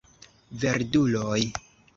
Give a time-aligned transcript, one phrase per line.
[0.63, 1.41] Verduloj!